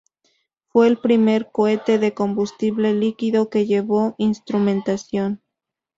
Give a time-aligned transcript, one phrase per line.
[0.69, 5.43] Fue el primer cohete de combustible líquido que llevó instrumentación.